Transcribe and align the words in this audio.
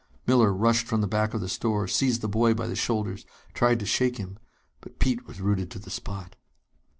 Miller 0.25 0.51
rushed 0.51 0.87
from 0.87 1.01
the 1.01 1.07
back 1.07 1.35
of 1.35 1.41
the 1.41 1.47
store, 1.47 1.87
seized 1.87 2.21
the 2.21 2.27
boy 2.27 2.55
by 2.55 2.65
the 2.65 2.75
shoulders, 2.75 3.23
tried 3.53 3.79
to 3.79 3.85
shake 3.85 4.17
him. 4.17 4.39
But 4.79 4.97
Pete 4.97 5.27
was 5.27 5.39
rooted 5.41 5.69
to 5.69 5.77
the 5.77 5.91
spot. 5.91 6.35